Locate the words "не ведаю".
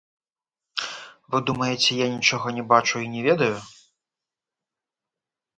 3.17-3.53